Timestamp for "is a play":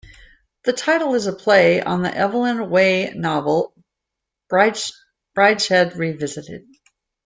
1.13-1.79